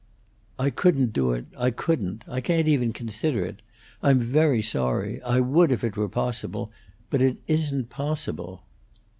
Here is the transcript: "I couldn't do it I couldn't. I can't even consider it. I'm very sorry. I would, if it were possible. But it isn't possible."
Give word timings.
"I 0.57 0.71
couldn't 0.71 1.13
do 1.13 1.31
it 1.31 1.45
I 1.55 1.69
couldn't. 1.69 2.23
I 2.27 2.41
can't 2.41 2.67
even 2.67 2.91
consider 2.91 3.45
it. 3.45 3.61
I'm 4.01 4.17
very 4.19 4.63
sorry. 4.63 5.21
I 5.21 5.39
would, 5.41 5.71
if 5.71 5.83
it 5.83 5.95
were 5.95 6.09
possible. 6.09 6.71
But 7.11 7.21
it 7.21 7.37
isn't 7.45 7.91
possible." 7.91 8.63